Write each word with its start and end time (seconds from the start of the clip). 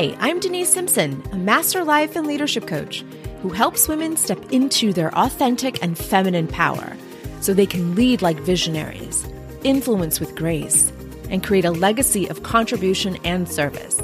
Hi, 0.00 0.16
I'm 0.18 0.40
Denise 0.40 0.72
Simpson, 0.72 1.22
a 1.30 1.36
master 1.36 1.84
life 1.84 2.16
and 2.16 2.26
leadership 2.26 2.66
coach 2.66 3.04
who 3.42 3.50
helps 3.50 3.86
women 3.86 4.16
step 4.16 4.50
into 4.50 4.94
their 4.94 5.14
authentic 5.14 5.82
and 5.82 5.98
feminine 5.98 6.46
power 6.46 6.96
so 7.42 7.52
they 7.52 7.66
can 7.66 7.94
lead 7.94 8.22
like 8.22 8.40
visionaries, 8.40 9.28
influence 9.62 10.18
with 10.18 10.34
grace, 10.34 10.90
and 11.28 11.44
create 11.44 11.66
a 11.66 11.70
legacy 11.70 12.26
of 12.28 12.42
contribution 12.44 13.18
and 13.24 13.46
service. 13.46 14.00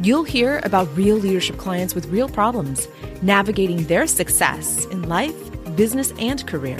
You'll 0.00 0.24
hear 0.24 0.62
about 0.64 0.96
real 0.96 1.16
leadership 1.16 1.58
clients 1.58 1.94
with 1.94 2.06
real 2.06 2.30
problems, 2.30 2.88
navigating 3.20 3.84
their 3.84 4.06
success 4.06 4.86
in 4.86 5.06
life, 5.06 5.36
business, 5.76 6.14
and 6.18 6.46
career. 6.46 6.78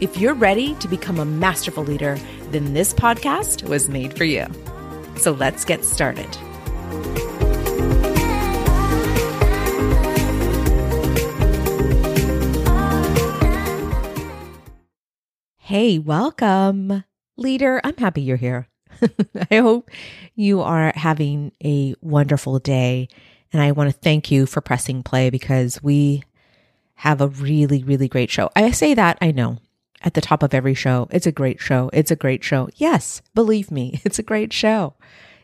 If 0.00 0.16
you're 0.16 0.34
ready 0.34 0.76
to 0.76 0.86
become 0.86 1.18
a 1.18 1.24
masterful 1.24 1.82
leader, 1.82 2.20
then 2.52 2.72
this 2.72 2.94
podcast 2.94 3.68
was 3.68 3.88
made 3.88 4.16
for 4.16 4.22
you. 4.22 4.46
So 5.16 5.32
let's 5.32 5.64
get 5.64 5.84
started. 5.84 6.38
Hey, 15.72 15.98
welcome. 15.98 17.02
Leader, 17.38 17.80
I'm 17.82 17.96
happy 17.96 18.20
you're 18.20 18.36
here. 18.36 18.68
I 19.50 19.56
hope 19.56 19.88
you 20.34 20.60
are 20.60 20.92
having 20.94 21.52
a 21.64 21.94
wonderful 22.02 22.58
day. 22.58 23.08
And 23.54 23.62
I 23.62 23.72
want 23.72 23.90
to 23.90 23.98
thank 23.98 24.30
you 24.30 24.44
for 24.44 24.60
pressing 24.60 25.02
play 25.02 25.30
because 25.30 25.82
we 25.82 26.24
have 26.96 27.22
a 27.22 27.28
really, 27.28 27.82
really 27.84 28.06
great 28.06 28.28
show. 28.28 28.50
I 28.54 28.70
say 28.72 28.92
that, 28.92 29.16
I 29.22 29.30
know, 29.30 29.60
at 30.02 30.12
the 30.12 30.20
top 30.20 30.42
of 30.42 30.52
every 30.52 30.74
show. 30.74 31.08
It's 31.10 31.26
a 31.26 31.32
great 31.32 31.58
show. 31.58 31.88
It's 31.94 32.10
a 32.10 32.16
great 32.16 32.44
show. 32.44 32.68
Yes, 32.76 33.22
believe 33.34 33.70
me, 33.70 33.98
it's 34.04 34.18
a 34.18 34.22
great 34.22 34.52
show. 34.52 34.92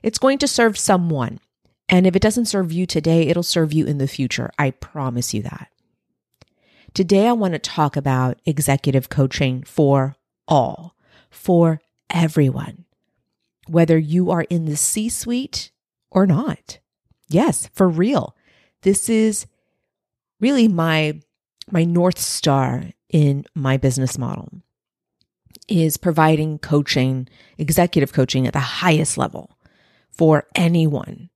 It's 0.02 0.18
going 0.18 0.36
to 0.40 0.46
serve 0.46 0.76
someone. 0.76 1.40
And 1.88 2.06
if 2.06 2.14
it 2.14 2.20
doesn't 2.20 2.44
serve 2.44 2.70
you 2.70 2.84
today, 2.84 3.28
it'll 3.28 3.42
serve 3.42 3.72
you 3.72 3.86
in 3.86 3.96
the 3.96 4.06
future. 4.06 4.50
I 4.58 4.72
promise 4.72 5.32
you 5.32 5.40
that. 5.44 5.70
Today, 6.92 7.28
I 7.28 7.32
want 7.32 7.52
to 7.52 7.58
talk 7.58 7.96
about 7.96 8.40
executive 8.44 9.08
coaching 9.08 9.62
for 9.62 10.16
all, 10.48 10.96
for 11.30 11.80
everyone, 12.10 12.84
whether 13.68 13.96
you 13.96 14.30
are 14.30 14.42
in 14.42 14.64
the 14.64 14.76
C 14.76 15.08
suite 15.08 15.70
or 16.10 16.26
not. 16.26 16.78
Yes, 17.28 17.68
for 17.74 17.88
real. 17.88 18.34
This 18.82 19.08
is 19.08 19.46
really 20.40 20.68
my 20.68 21.20
my 21.70 21.84
north 21.84 22.18
star 22.18 22.84
in 23.10 23.44
my 23.54 23.76
business 23.76 24.16
model 24.16 24.48
is 25.68 25.98
providing 25.98 26.58
coaching, 26.58 27.28
executive 27.58 28.12
coaching 28.12 28.46
at 28.46 28.54
the 28.54 28.58
highest 28.58 29.18
level 29.18 29.58
for 30.10 30.46
anyone 30.54 31.28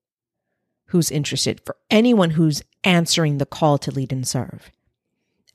who's 0.86 1.10
interested, 1.10 1.60
for 1.64 1.76
anyone 1.90 2.30
who's 2.30 2.62
answering 2.82 3.38
the 3.38 3.46
call 3.46 3.78
to 3.78 3.90
lead 3.90 4.12
and 4.12 4.26
serve. 4.26 4.70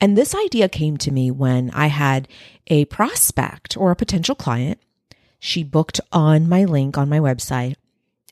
And 0.00 0.16
this 0.16 0.34
idea 0.34 0.68
came 0.68 0.96
to 0.98 1.10
me 1.10 1.30
when 1.30 1.70
I 1.70 1.88
had 1.88 2.28
a 2.68 2.84
prospect 2.86 3.76
or 3.76 3.90
a 3.90 3.96
potential 3.96 4.34
client. 4.34 4.80
She 5.40 5.64
booked 5.64 6.00
on 6.12 6.48
my 6.48 6.64
link 6.64 6.96
on 6.96 7.08
my 7.08 7.18
website 7.18 7.76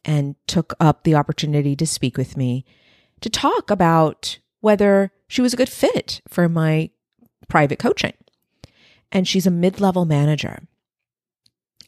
and 0.04 0.36
took 0.46 0.74
up 0.78 1.02
the 1.02 1.14
opportunity 1.14 1.74
to 1.76 1.86
speak 1.86 2.16
with 2.16 2.36
me 2.36 2.64
to 3.20 3.28
talk 3.28 3.70
about 3.70 4.38
whether 4.60 5.10
she 5.26 5.42
was 5.42 5.52
a 5.52 5.56
good 5.56 5.68
fit 5.68 6.20
for 6.28 6.48
my 6.48 6.90
private 7.48 7.78
coaching. 7.78 8.14
And 9.10 9.26
she's 9.26 9.46
a 9.46 9.50
mid 9.50 9.80
level 9.80 10.04
manager. 10.04 10.62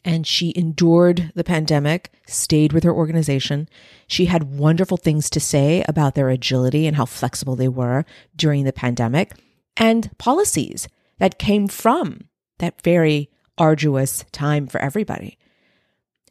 And 0.05 0.25
she 0.25 0.53
endured 0.55 1.31
the 1.35 1.43
pandemic, 1.43 2.11
stayed 2.25 2.71
with 2.71 2.83
her 2.85 2.93
organization. 2.93 3.67
She 4.07 4.25
had 4.25 4.57
wonderful 4.57 4.95
things 4.95 5.29
to 5.31 5.41
say 5.41 5.83
about 5.87 6.15
their 6.15 6.29
agility 6.29 6.87
and 6.87 6.95
how 6.95 7.05
flexible 7.05 7.57
they 7.57 7.67
were 7.67 8.05
during 8.35 8.63
the 8.63 8.73
pandemic 8.73 9.33
and 9.79 10.15
policies 10.17 10.87
that 11.17 11.39
came 11.39 11.67
from 11.67 12.25
that 12.59 12.81
very 12.83 13.29
arduous 13.57 14.25
time 14.31 14.67
for 14.67 14.79
everybody. 14.79 15.37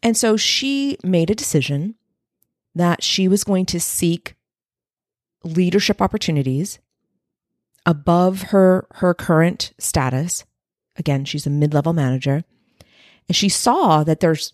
And 0.03 0.17
so 0.17 0.37
she 0.37 0.97
made 1.03 1.31
a 1.31 1.35
decision 1.35 1.97
that 2.75 3.03
she 3.03 3.27
was 3.27 3.43
going 3.43 3.67
to 3.67 3.81
seek 3.81 4.37
leadership 5.43 6.01
opportunities 6.01 6.79
above 7.85 8.43
her 8.43 8.87
her 8.97 9.15
current 9.15 9.73
status. 9.79 10.45
Again, 10.97 11.25
she's 11.25 11.47
a 11.47 11.51
mid-level 11.51 11.93
manager. 11.93 12.45
And 13.29 13.37
she 13.37 13.49
saw 13.49 14.05
that 14.05 14.21
there's 14.21 14.53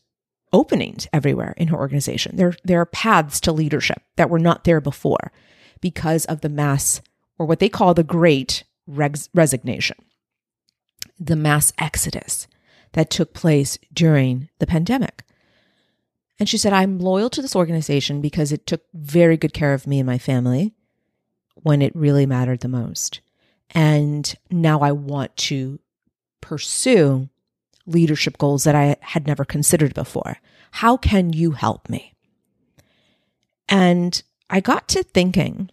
openings 0.53 1.09
everywhere 1.13 1.55
in 1.57 1.69
her 1.69 1.77
organization. 1.77 2.37
There 2.37 2.55
there 2.65 2.81
are 2.81 2.87
paths 2.87 3.41
to 3.41 3.53
leadership 3.53 4.03
that 4.17 4.31
were 4.31 4.39
not 4.39 4.65
there 4.65 4.81
before 4.81 5.33
because 5.81 6.25
of 6.27 6.41
the 6.41 6.49
mass 6.49 7.03
or 7.39 7.47
what 7.47 7.59
they 7.59 7.69
call 7.69 7.93
the 7.93 8.05
great 8.05 8.65
res- 8.87 9.29
resignation, 9.35 9.97
the 11.19 11.37
mass 11.37 11.73
exodus 11.79 12.47
that 12.93 13.11
took 13.11 13.35
place 13.35 13.79
during 13.93 14.49
the 14.59 14.67
pandemic. 14.67 15.23
And 16.39 16.49
she 16.49 16.59
said, 16.59 16.73
I'm 16.73 16.99
loyal 16.99 17.31
to 17.31 17.43
this 17.43 17.55
organization 17.55 18.21
because 18.21 18.51
it 18.51 18.67
took 18.67 18.83
very 18.93 19.37
good 19.37 19.53
care 19.53 19.75
of 19.75 19.87
me 19.87 20.01
and 20.01 20.07
my 20.07 20.19
family 20.19 20.75
when 21.55 21.81
it 21.81 21.95
really 21.95 22.27
mattered 22.27 22.61
the 22.61 22.69
most. 22.69 23.21
And 23.71 24.35
now 24.51 24.81
I 24.81 24.93
want 24.93 25.37
to 25.37 25.79
pursue 26.41 27.29
leadership 27.87 28.39
goals 28.39 28.65
that 28.65 28.75
I 28.75 28.97
had 29.01 29.27
never 29.27 29.45
considered 29.45 29.95
before. 29.95 30.39
How 30.73 30.97
can 30.97 31.33
you 31.33 31.53
help 31.53 31.89
me? 31.89 32.15
And 33.69 34.23
I 34.51 34.61
got 34.61 34.89
to 34.89 35.03
thinking 35.03 35.71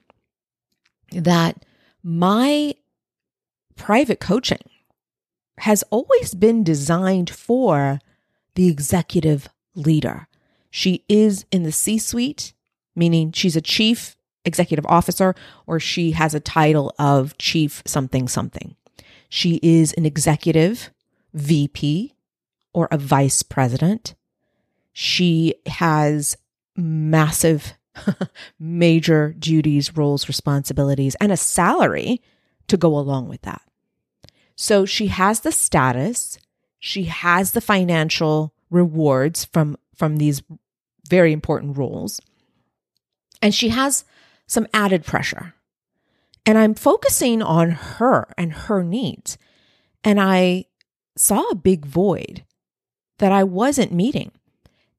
that 1.12 1.66
my 2.04 2.76
private 3.82 4.20
coaching 4.20 4.62
has 5.58 5.84
always 5.90 6.36
been 6.36 6.64
designed 6.64 7.32
for 7.32 8.00
the 8.54 8.68
executive 8.68 9.50
leader. 9.74 10.28
She 10.70 11.04
is 11.10 11.48
in 11.52 11.64
the 11.64 11.72
C 11.72 11.98
suite, 11.98 12.54
meaning 12.96 13.32
she's 13.32 13.56
a 13.56 13.62
chief 13.62 14.16
executive 14.46 14.86
officer 14.86 15.34
or 15.66 15.80
she 15.80 16.12
has 16.12 16.36
a 16.36 16.40
title 16.40 16.94
of 17.00 17.36
chief 17.40 17.82
something 17.88 18.28
something. 18.28 18.76
She 19.30 19.60
is 19.64 19.94
an 19.94 20.06
executive 20.06 20.92
VP 21.34 22.14
or 22.74 22.88
a 22.92 23.00
vice 23.00 23.42
president. 23.42 24.14
She 24.94 25.56
has 25.66 26.38
massive, 26.76 27.74
major 28.60 29.34
duties, 29.40 29.98
roles, 29.98 30.28
responsibilities, 30.28 31.16
and 31.20 31.32
a 31.32 31.38
salary 31.38 32.22
to 32.68 32.78
go 32.78 32.96
along 32.96 33.28
with 33.28 33.42
that. 33.42 33.64
So 34.62 34.86
she 34.86 35.08
has 35.08 35.40
the 35.40 35.52
status, 35.52 36.38
she 36.80 37.06
has 37.06 37.54
the 37.54 37.62
financial 37.62 38.54
rewards 38.70 39.44
from 39.44 39.76
from 39.96 40.18
these 40.18 40.44
very 41.10 41.34
important 41.34 41.80
roles. 41.80 42.22
And 43.42 43.56
she 43.56 43.70
has 43.70 44.06
some 44.46 44.68
added 44.72 45.04
pressure. 45.04 45.56
And 46.46 46.60
I'm 46.60 46.76
focusing 46.76 47.42
on 47.42 47.72
her 47.72 48.32
and 48.38 48.54
her 48.54 48.84
needs. 48.84 49.40
And 50.04 50.22
I 50.22 50.66
saw 51.18 51.42
a 51.50 51.56
big 51.56 51.84
void 51.84 52.46
that 53.18 53.32
I 53.32 53.44
wasn't 53.44 53.92
meeting 53.92 54.32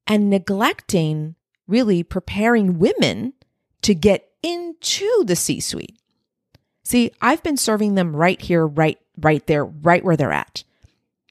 and 0.08 0.28
neglecting 0.28 1.36
really 1.68 2.02
preparing 2.02 2.80
women 2.80 3.34
to 3.82 3.94
get 3.94 4.28
into 4.42 5.22
the 5.24 5.36
C 5.36 5.60
suite. 5.60 6.01
See, 6.84 7.12
I've 7.20 7.43
been 7.43 7.56
serving 7.56 7.94
them 7.94 8.15
right 8.15 8.41
here, 8.41 8.66
right, 8.66 8.98
right 9.16 9.47
there, 9.47 9.65
right 9.65 10.04
where 10.04 10.16
they're 10.16 10.32
at. 10.32 10.65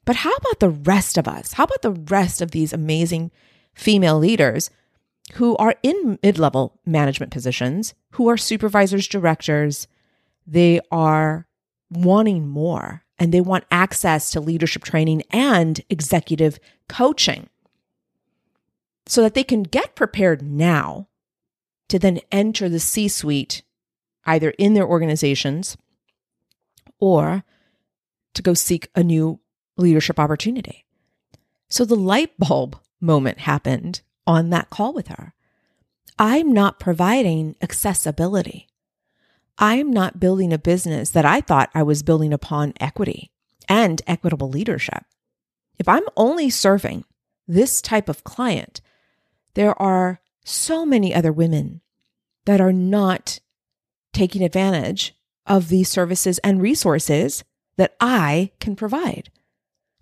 But 0.06 0.18
how 0.18 0.34
about 0.34 0.60
the 0.60 0.70
rest 0.70 1.18
of 1.18 1.28
us? 1.28 1.54
How 1.54 1.66
about 1.66 1.82
the 1.82 1.92
rest 1.92 2.42
of 2.42 2.52
these 2.52 2.74
amazing 2.74 3.32
female 3.74 4.18
leaders 4.18 4.70
who 5.34 5.56
are 5.58 5.76
in 5.84 6.20
mid 6.24 6.40
level 6.40 6.80
management 6.86 7.32
positions, 7.32 7.94
who 8.12 8.30
are 8.30 8.38
supervisors, 8.38 9.08
directors? 9.08 9.88
They 10.48 10.80
are 10.92 11.48
wanting 11.90 12.48
more 12.48 13.04
and 13.20 13.32
they 13.32 13.42
want 13.42 13.66
access 13.70 14.32
to 14.32 14.42
leadership 14.42 14.84
training 14.84 15.24
and 15.30 15.82
executive 15.90 16.60
coaching 16.90 17.48
so 19.06 19.22
that 19.22 19.34
they 19.34 19.44
can 19.44 19.64
get 19.64 19.96
prepared 19.96 20.42
now 20.42 21.08
to 21.90 22.00
then 22.00 22.20
enter 22.32 22.68
the 22.68 22.80
C 22.80 23.08
suite 23.08 23.62
either 24.26 24.52
in 24.52 24.74
their 24.74 24.88
organizations 24.88 25.78
or 27.00 27.44
to 28.34 28.42
go 28.42 28.54
seek 28.54 28.90
a 28.96 29.04
new 29.04 29.40
leadership 29.78 30.20
opportunity. 30.20 30.86
So 31.68 31.86
the 31.86 31.96
light 31.96 32.38
bulb 32.38 32.80
moment 33.00 33.40
happened 33.40 34.02
on 34.28 34.50
that 34.50 34.70
call 34.70 34.94
with 34.94 35.08
her. 35.08 35.34
I'm 36.20 36.54
not 36.54 36.80
providing 36.80 37.56
accessibility. 37.62 38.68
I'm 39.58 39.92
not 39.92 40.20
building 40.20 40.54
a 40.54 40.58
business 40.58 41.10
that 41.12 41.26
I 41.26 41.42
thought 41.42 41.72
I 41.74 41.84
was 41.84 42.04
building 42.04 42.34
upon 42.34 42.74
equity 42.80 43.32
and 43.68 44.02
equitable 44.08 44.50
leadership. 44.50 45.04
If 45.80 45.88
I'm 45.88 46.04
only 46.16 46.50
serving 46.50 47.06
this 47.48 47.82
type 47.82 48.08
of 48.08 48.24
client, 48.24 48.82
there 49.54 49.80
are 49.82 50.20
so 50.46 50.86
many 50.86 51.14
other 51.14 51.32
women 51.32 51.82
that 52.46 52.62
are 52.62 52.74
not 52.74 53.40
taking 54.14 54.44
advantage 54.44 55.16
of 55.46 55.70
these 55.70 55.90
services 55.90 56.38
and 56.40 56.62
resources 56.62 57.44
that 57.78 57.96
I 58.00 58.52
can 58.60 58.76
provide. 58.76 59.30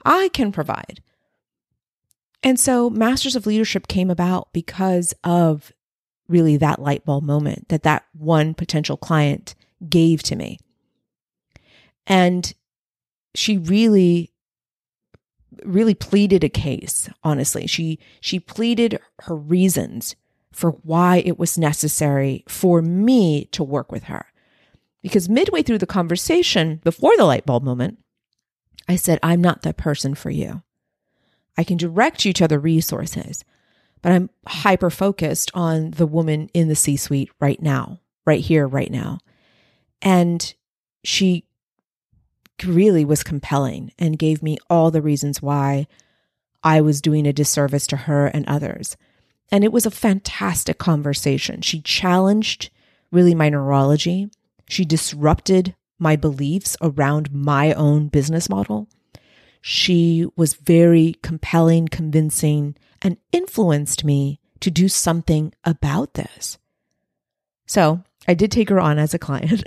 I 0.06 0.30
can 0.34 0.52
provide. 0.52 1.02
And 2.42 2.60
so 2.60 2.90
Masters 2.90 3.36
of 3.36 3.46
Leadership 3.46 3.88
came 3.88 4.10
about 4.10 4.52
because 4.54 5.14
of 5.24 5.72
really 6.28 6.58
that 6.58 6.82
light 6.82 7.06
bulb 7.06 7.24
moment 7.24 7.70
that 7.70 7.84
that 7.84 8.06
one 8.14 8.54
potential 8.54 8.98
client 8.98 9.56
gave 9.88 10.24
to 10.24 10.36
me. 10.36 10.60
And 12.08 12.54
she 13.36 13.58
really 13.58 14.32
really 15.66 15.94
pleaded 15.94 16.44
a 16.44 16.50
case, 16.50 17.10
honestly. 17.24 17.68
She 17.68 18.00
she 18.22 18.40
pleaded 18.40 19.00
her 19.22 19.36
reasons 19.36 20.16
for 20.52 20.72
why 20.72 21.18
it 21.18 21.38
was 21.38 21.58
necessary 21.58 22.44
for 22.48 22.82
me 22.82 23.46
to 23.52 23.64
work 23.64 23.92
with 23.92 24.06
her. 24.06 24.26
Because 25.02 25.30
midway 25.30 25.64
through 25.64 25.78
the 25.78 25.86
conversation, 25.86 26.82
before 26.84 27.16
the 27.18 27.26
light 27.26 27.46
bulb 27.46 27.64
moment, 27.64 28.00
I 28.88 28.96
said, 28.96 29.20
I'm 29.22 29.42
not 29.42 29.62
the 29.62 29.74
person 29.74 30.16
for 30.16 30.30
you. 30.30 30.64
I 31.58 31.64
can 31.64 31.78
direct 31.78 32.26
you 32.26 32.34
to 32.34 32.46
other 32.46 32.60
resources, 32.60 33.44
but 34.02 34.12
I'm 34.12 34.30
hyper 34.48 34.90
focused 34.90 35.52
on 35.54 35.92
the 35.92 36.08
woman 36.08 36.50
in 36.54 36.68
the 36.68 36.76
C 36.76 36.98
suite 36.98 37.30
right 37.40 37.62
now, 37.62 38.00
right 38.26 38.42
here, 38.42 38.68
right 38.68 38.92
now. 38.92 39.20
And 40.02 40.54
she 41.04 41.46
really 42.66 43.06
was 43.06 43.24
compelling 43.24 43.92
and 44.00 44.20
gave 44.20 44.44
me 44.44 44.58
all 44.70 44.92
the 44.92 45.02
reasons 45.02 45.42
why 45.42 45.88
I 46.64 46.82
was 46.82 47.02
doing 47.02 47.26
a 47.26 47.34
disservice 47.34 47.88
to 47.88 47.96
her 47.96 48.28
and 48.28 48.48
others. 48.48 48.98
And 49.52 49.64
it 49.64 49.72
was 49.72 49.86
a 49.86 49.92
fantastic 49.92 50.78
conversation. 50.78 51.62
She 51.62 51.82
challenged 51.82 52.70
really 53.12 53.34
my 53.34 53.50
neurology. 53.50 54.30
She 54.68 54.86
disrupted 54.86 55.76
my 55.98 56.16
beliefs 56.16 56.78
around 56.82 57.34
my 57.34 57.74
own 57.74 58.08
business 58.08 58.50
model. 58.50 58.88
She 59.62 60.26
was 60.36 60.54
very 60.54 61.16
compelling, 61.22 61.88
convincing, 61.88 62.76
and 63.02 63.18
influenced 63.32 64.06
me 64.06 64.40
to 64.62 64.72
do 64.72 64.88
something 64.88 65.54
about 65.64 66.14
this. 66.14 66.58
So 67.66 68.04
I 68.28 68.34
did 68.34 68.52
take 68.52 68.70
her 68.70 68.80
on 68.80 68.98
as 68.98 69.14
a 69.14 69.20
client. 69.20 69.64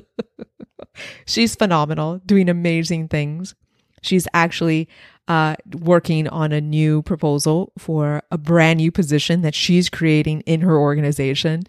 She's 1.26 1.54
phenomenal, 1.54 2.20
doing 2.24 2.48
amazing 2.48 3.08
things. 3.08 3.54
She's 4.02 4.28
actually 4.34 4.88
uh, 5.28 5.56
working 5.80 6.28
on 6.28 6.52
a 6.52 6.60
new 6.60 7.02
proposal 7.02 7.72
for 7.78 8.22
a 8.30 8.38
brand 8.38 8.78
new 8.78 8.92
position 8.92 9.42
that 9.42 9.54
she's 9.54 9.88
creating 9.88 10.40
in 10.42 10.60
her 10.60 10.78
organization. 10.78 11.62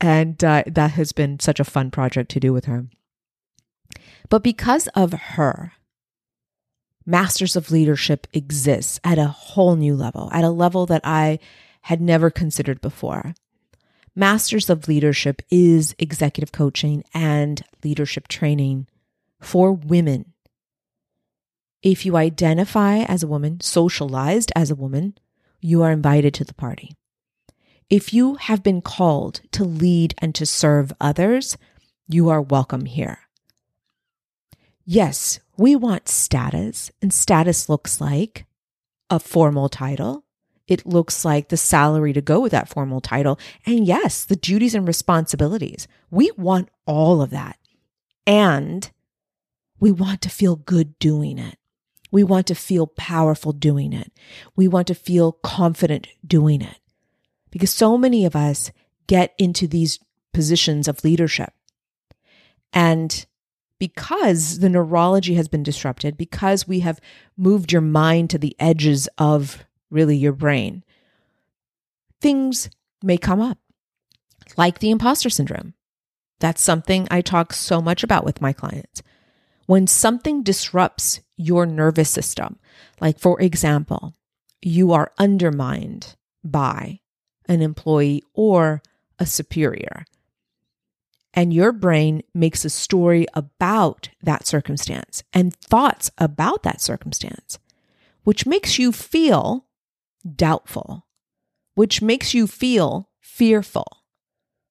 And 0.00 0.42
uh, 0.42 0.64
that 0.66 0.92
has 0.92 1.12
been 1.12 1.38
such 1.38 1.60
a 1.60 1.64
fun 1.64 1.90
project 1.90 2.30
to 2.32 2.40
do 2.40 2.52
with 2.52 2.64
her. 2.64 2.86
But 4.28 4.42
because 4.42 4.88
of 4.94 5.12
her, 5.12 5.72
Masters 7.04 7.56
of 7.56 7.70
Leadership 7.70 8.26
exists 8.32 9.00
at 9.04 9.18
a 9.18 9.26
whole 9.26 9.76
new 9.76 9.94
level, 9.94 10.30
at 10.32 10.44
a 10.44 10.50
level 10.50 10.86
that 10.86 11.02
I 11.04 11.38
had 11.82 12.00
never 12.00 12.30
considered 12.30 12.80
before. 12.80 13.34
Masters 14.14 14.70
of 14.70 14.88
Leadership 14.88 15.42
is 15.50 15.94
executive 15.98 16.52
coaching 16.52 17.02
and 17.12 17.62
leadership 17.82 18.28
training 18.28 18.86
for 19.40 19.72
women. 19.72 20.32
If 21.82 22.06
you 22.06 22.16
identify 22.16 22.98
as 22.98 23.24
a 23.24 23.26
woman, 23.26 23.60
socialized 23.60 24.52
as 24.54 24.70
a 24.70 24.76
woman, 24.76 25.18
you 25.60 25.82
are 25.82 25.90
invited 25.90 26.32
to 26.34 26.44
the 26.44 26.54
party. 26.54 26.96
If 27.90 28.14
you 28.14 28.36
have 28.36 28.62
been 28.62 28.82
called 28.82 29.40
to 29.52 29.64
lead 29.64 30.14
and 30.18 30.32
to 30.36 30.46
serve 30.46 30.92
others, 31.00 31.58
you 32.08 32.28
are 32.28 32.40
welcome 32.40 32.86
here. 32.86 33.18
Yes, 34.84 35.40
we 35.56 35.76
want 35.76 36.08
status, 36.08 36.90
and 37.02 37.12
status 37.12 37.68
looks 37.68 38.00
like 38.00 38.46
a 39.10 39.18
formal 39.18 39.68
title. 39.68 40.24
It 40.68 40.86
looks 40.86 41.24
like 41.24 41.48
the 41.48 41.56
salary 41.56 42.12
to 42.12 42.20
go 42.20 42.40
with 42.40 42.52
that 42.52 42.68
formal 42.68 43.00
title. 43.00 43.38
And 43.66 43.86
yes, 43.86 44.24
the 44.24 44.36
duties 44.36 44.74
and 44.74 44.86
responsibilities. 44.86 45.88
We 46.10 46.30
want 46.36 46.68
all 46.86 47.20
of 47.20 47.30
that. 47.30 47.58
And 48.26 48.88
we 49.80 49.90
want 49.90 50.22
to 50.22 50.30
feel 50.30 50.56
good 50.56 50.98
doing 51.00 51.38
it. 51.38 51.58
We 52.12 52.22
want 52.22 52.46
to 52.46 52.54
feel 52.54 52.86
powerful 52.86 53.52
doing 53.52 53.92
it. 53.92 54.12
We 54.54 54.68
want 54.68 54.86
to 54.88 54.94
feel 54.94 55.32
confident 55.32 56.06
doing 56.24 56.62
it. 56.62 56.78
Because 57.50 57.70
so 57.70 57.98
many 57.98 58.24
of 58.24 58.36
us 58.36 58.70
get 59.08 59.34
into 59.38 59.66
these 59.66 59.98
positions 60.32 60.86
of 60.86 61.02
leadership. 61.02 61.52
And 62.72 63.26
because 63.78 64.60
the 64.60 64.68
neurology 64.68 65.34
has 65.34 65.48
been 65.48 65.62
disrupted, 65.62 66.16
because 66.16 66.68
we 66.68 66.80
have 66.80 67.00
moved 67.36 67.72
your 67.72 67.82
mind 67.82 68.30
to 68.30 68.38
the 68.38 68.54
edges 68.60 69.08
of 69.18 69.64
really 69.90 70.16
your 70.16 70.32
brain, 70.32 70.84
things 72.20 72.70
may 73.02 73.18
come 73.18 73.40
up, 73.40 73.58
like 74.56 74.78
the 74.78 74.90
imposter 74.90 75.28
syndrome. 75.28 75.74
That's 76.40 76.62
something 76.62 77.08
I 77.10 77.20
talk 77.20 77.52
so 77.52 77.80
much 77.80 78.02
about 78.02 78.24
with 78.24 78.40
my 78.40 78.52
clients. 78.52 79.02
When 79.66 79.86
something 79.86 80.42
disrupts 80.42 81.20
your 81.42 81.66
nervous 81.66 82.10
system, 82.10 82.58
like 83.00 83.18
for 83.18 83.40
example, 83.40 84.14
you 84.60 84.92
are 84.92 85.12
undermined 85.18 86.16
by 86.44 87.00
an 87.46 87.60
employee 87.60 88.22
or 88.34 88.82
a 89.18 89.26
superior, 89.26 90.04
and 91.34 91.52
your 91.52 91.72
brain 91.72 92.22
makes 92.34 92.64
a 92.64 92.70
story 92.70 93.26
about 93.34 94.10
that 94.22 94.46
circumstance 94.46 95.22
and 95.32 95.54
thoughts 95.54 96.10
about 96.18 96.62
that 96.62 96.80
circumstance, 96.80 97.58
which 98.24 98.46
makes 98.46 98.78
you 98.78 98.92
feel 98.92 99.66
doubtful, 100.36 101.06
which 101.74 102.02
makes 102.02 102.34
you 102.34 102.46
feel 102.46 103.10
fearful, 103.20 104.04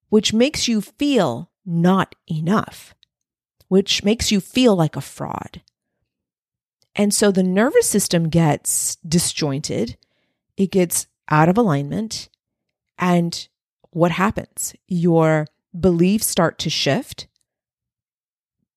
which 0.10 0.34
makes 0.34 0.68
you 0.68 0.82
feel 0.82 1.52
not 1.66 2.16
enough 2.30 2.96
which 3.72 4.04
makes 4.04 4.34
you 4.34 4.42
feel 4.42 4.76
like 4.76 4.98
a 4.98 5.02
fraud. 5.02 5.62
And 6.96 7.14
so 7.14 7.32
the 7.32 7.44
nervous 7.44 7.88
system 7.88 8.30
gets 8.30 8.98
disjointed, 8.98 9.98
it 10.58 10.72
gets 10.72 11.08
out 11.30 11.50
of 11.50 11.58
alignment. 11.58 12.30
And 12.98 13.48
what 13.92 14.12
happens? 14.12 14.76
Your 14.88 15.48
beliefs 15.78 16.28
start 16.28 16.60
to 16.60 16.70
shift 16.70 17.28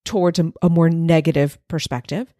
towards 0.04 0.38
a, 0.38 0.52
a 0.62 0.68
more 0.71 0.88
negative 0.88 1.59
perspective. 1.68 2.33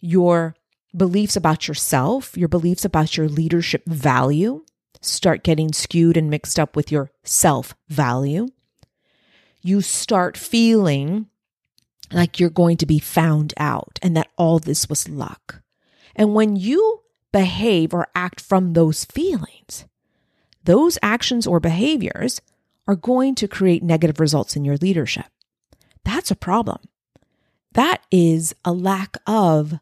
Your 0.00 0.54
beliefs 0.96 1.36
about 1.36 1.68
yourself, 1.68 2.36
your 2.36 2.48
beliefs 2.48 2.84
about 2.84 3.16
your 3.16 3.28
leadership 3.28 3.84
value 3.86 4.64
start 5.00 5.42
getting 5.42 5.72
skewed 5.72 6.16
and 6.16 6.30
mixed 6.30 6.58
up 6.58 6.76
with 6.76 6.90
your 6.90 7.10
self 7.24 7.74
value. 7.88 8.48
You 9.62 9.80
start 9.80 10.36
feeling 10.36 11.26
like 12.12 12.38
you're 12.38 12.50
going 12.50 12.76
to 12.78 12.86
be 12.86 12.98
found 12.98 13.54
out 13.56 13.98
and 14.02 14.16
that 14.16 14.30
all 14.36 14.58
this 14.58 14.88
was 14.88 15.08
luck. 15.08 15.62
And 16.14 16.34
when 16.34 16.56
you 16.56 17.00
behave 17.32 17.94
or 17.94 18.08
act 18.14 18.40
from 18.40 18.72
those 18.72 19.04
feelings, 19.04 19.86
those 20.64 20.98
actions 21.02 21.46
or 21.46 21.60
behaviors 21.60 22.40
are 22.86 22.96
going 22.96 23.34
to 23.36 23.48
create 23.48 23.82
negative 23.82 24.20
results 24.20 24.56
in 24.56 24.64
your 24.64 24.76
leadership. 24.76 25.26
That's 26.04 26.30
a 26.30 26.36
problem. 26.36 26.78
That 27.72 28.02
is 28.10 28.54
a 28.64 28.72
lack 28.72 29.16
of 29.26 29.78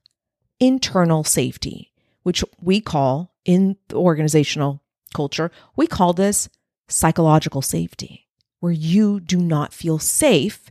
internal 0.60 1.24
safety, 1.24 1.92
which 2.22 2.44
we 2.60 2.80
call 2.80 3.34
in 3.44 3.76
the 3.88 3.96
organizational 3.96 4.82
culture, 5.14 5.50
we 5.76 5.86
call 5.86 6.12
this 6.12 6.48
psychological 6.88 7.62
safety, 7.62 8.28
where 8.60 8.72
you 8.72 9.20
do 9.20 9.38
not 9.38 9.72
feel 9.72 9.98
safe 9.98 10.70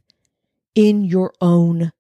in 0.76 1.04
your 1.04 1.34
own 1.42 1.92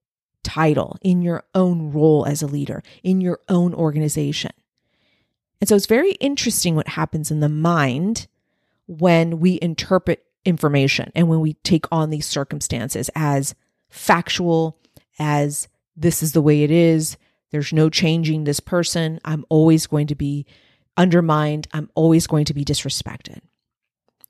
title, 0.43 0.97
in 1.01 1.21
your 1.21 1.43
own 1.53 1.91
role 1.91 2.25
as 2.25 2.41
a 2.41 2.47
leader, 2.47 2.81
in 3.03 3.21
your 3.21 3.39
own 3.49 3.73
organization. 3.73 4.51
And 5.61 5.67
so 5.67 5.75
it's 5.75 5.85
very 5.85 6.13
interesting 6.13 6.75
what 6.75 6.89
happens 6.89 7.31
in 7.31 7.39
the 7.39 7.49
mind 7.49 8.27
when 8.87 9.39
we 9.39 9.59
interpret 9.61 10.23
information 10.45 11.11
and 11.15 11.27
when 11.27 11.41
we 11.41 11.53
take 11.55 11.85
on 11.91 12.09
these 12.09 12.25
circumstances 12.25 13.09
as 13.15 13.53
factual, 13.89 14.79
as 15.19 15.67
this 15.95 16.23
is 16.23 16.31
the 16.31 16.41
way 16.41 16.63
it 16.63 16.71
is. 16.71 17.17
There's 17.51 17.73
no 17.73 17.89
changing 17.89 18.43
this 18.43 18.59
person. 18.59 19.19
I'm 19.25 19.45
always 19.49 19.87
going 19.87 20.07
to 20.07 20.15
be 20.15 20.45
undermined. 20.95 21.67
I'm 21.73 21.89
always 21.95 22.27
going 22.27 22.45
to 22.45 22.53
be 22.53 22.63
disrespected. 22.63 23.41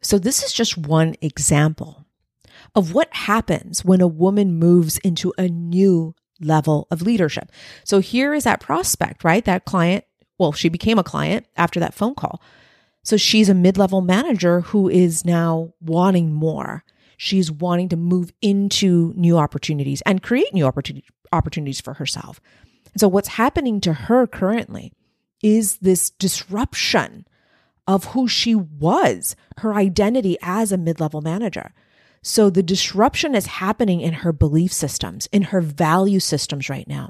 So, 0.02 0.18
this 0.18 0.44
is 0.44 0.54
just 0.54 0.78
one 0.78 1.16
example 1.22 1.99
of 2.76 2.94
what 2.94 3.14
happens 3.14 3.84
when 3.84 4.02
a 4.02 4.08
woman 4.08 4.58
moves 4.58 4.98
into 5.00 5.34
a 5.38 5.48
new 5.48 6.16
level 6.42 6.88
of 6.92 7.02
leadership. 7.02 7.52
So 7.84 8.00
here 8.00 8.34
is 8.34 8.44
that 8.46 8.62
prospect, 8.62 9.24
right? 9.24 9.44
That 9.46 9.66
client, 9.66 10.06
well, 10.38 10.52
she 10.52 10.70
became 10.70 10.98
a 10.98 11.04
client 11.04 11.46
after 11.58 11.80
that 11.80 11.94
phone 11.94 12.16
call. 12.16 12.42
So 13.04 13.18
she's 13.18 13.50
a 13.50 13.54
mid 13.54 13.78
level 13.78 14.02
manager 14.02 14.62
who 14.62 14.90
is 14.90 15.26
now 15.26 15.74
wanting 15.82 16.34
more. 16.34 16.84
She's 17.18 17.52
wanting 17.52 17.90
to 17.90 17.98
move 17.98 18.32
into 18.42 19.14
new 19.16 19.38
opportunities 19.38 20.02
and 20.06 20.24
create 20.24 20.54
new 20.54 20.66
opportunity, 20.66 21.08
opportunities 21.34 21.82
for 21.82 21.96
herself. 21.96 22.40
And 22.94 23.00
so, 23.02 23.08
what's 23.08 23.30
happening 23.30 23.82
to 23.82 23.94
her 23.94 24.26
currently 24.26 24.94
is 25.42 25.78
this 25.78 26.10
disruption 26.12 27.26
of 27.88 28.06
who 28.06 28.28
she 28.28 28.56
was, 28.56 29.36
her 29.58 29.74
identity 29.74 30.38
as 30.42 30.72
a 30.72 30.78
mid 30.78 31.00
level 31.00 31.22
manager. 31.22 31.74
So, 32.22 32.50
the 32.50 32.64
disruption 32.64 33.36
is 33.36 33.46
happening 33.46 34.02
in 34.02 34.14
her 34.14 34.34
belief 34.34 34.74
systems, 34.74 35.28
in 35.32 35.44
her 35.44 35.62
value 35.62 36.20
systems 36.20 36.70
right 36.70 36.88
now. 36.88 37.10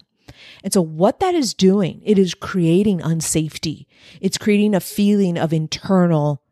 And 0.63 0.73
so 0.73 0.81
what 0.81 1.19
that 1.19 1.35
is 1.35 1.53
doing, 1.53 2.01
it 2.05 2.17
is 2.17 2.33
creating 2.33 2.99
unsafety. 2.99 3.85
It's 4.21 4.37
creating 4.37 4.75
a 4.75 4.79
feeling 4.79 5.37
of 5.37 5.53
internal 5.53 6.43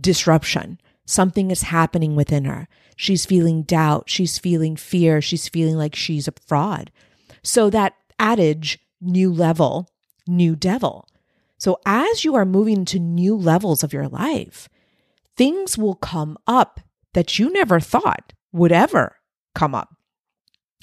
disruption. 0.00 0.80
Something 1.06 1.50
is 1.50 1.62
happening 1.62 2.14
within 2.16 2.44
her. 2.44 2.68
She's 2.96 3.26
feeling 3.26 3.62
doubt. 3.62 4.04
She's 4.08 4.38
feeling 4.38 4.76
fear. 4.76 5.20
She's 5.20 5.48
feeling 5.48 5.76
like 5.76 5.94
she's 5.94 6.28
a 6.28 6.34
fraud. 6.46 6.90
So 7.42 7.70
that 7.70 7.94
adage, 8.18 8.78
new 9.00 9.32
level, 9.32 9.88
new 10.26 10.54
devil. 10.54 11.08
So 11.58 11.80
as 11.84 12.24
you 12.24 12.34
are 12.36 12.44
moving 12.44 12.84
to 12.86 12.98
new 12.98 13.36
levels 13.36 13.82
of 13.82 13.92
your 13.92 14.08
life, 14.08 14.68
things 15.36 15.76
will 15.76 15.94
come 15.94 16.38
up 16.46 16.80
that 17.12 17.38
you 17.38 17.52
never 17.52 17.80
thought 17.80 18.32
would 18.52 18.72
ever 18.72 19.16
come 19.54 19.74
up. 19.74 19.96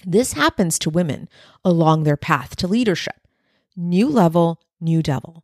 This 0.05 0.33
happens 0.33 0.77
to 0.79 0.89
women 0.89 1.27
along 1.65 2.03
their 2.03 2.17
path 2.17 2.55
to 2.57 2.67
leadership. 2.67 3.15
New 3.75 4.07
level, 4.07 4.61
new 4.79 5.01
devil. 5.01 5.43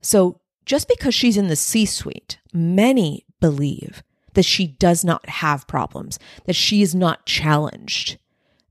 So 0.00 0.40
just 0.64 0.88
because 0.88 1.14
she's 1.14 1.36
in 1.36 1.48
the 1.48 1.56
C 1.56 1.86
suite, 1.86 2.38
many 2.52 3.26
believe 3.40 4.02
that 4.34 4.44
she 4.44 4.66
does 4.66 5.04
not 5.04 5.28
have 5.28 5.66
problems, 5.66 6.18
that 6.46 6.56
she 6.56 6.82
is 6.82 6.94
not 6.94 7.26
challenged 7.26 8.18